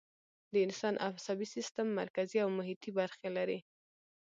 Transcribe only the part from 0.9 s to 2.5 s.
عصبي سیستم مرکزي او